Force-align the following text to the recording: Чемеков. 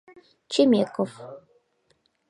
Чемеков. 0.51 1.11